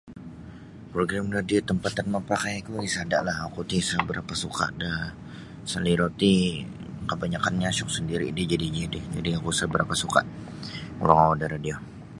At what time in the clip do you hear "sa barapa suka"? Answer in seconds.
3.89-4.69, 9.53-10.29